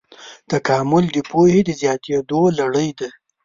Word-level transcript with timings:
تکامل 0.51 1.03
د 1.11 1.17
پوهې 1.29 1.59
د 1.65 1.69
زیاتېدو 1.81 2.41
لړۍ 2.59 2.89
ده. 2.99 3.09